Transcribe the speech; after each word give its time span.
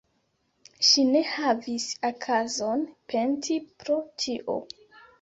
Ŝi 0.87 1.03
ne 1.09 1.21
havis 1.33 1.87
okazon 2.11 2.85
penti 3.15 3.63
pro 3.81 4.03
tio. 4.27 4.61